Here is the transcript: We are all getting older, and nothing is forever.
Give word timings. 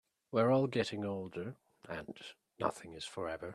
We 0.31 0.41
are 0.41 0.49
all 0.51 0.65
getting 0.65 1.05
older, 1.05 1.57
and 1.87 2.17
nothing 2.59 2.93
is 2.93 3.05
forever. 3.05 3.49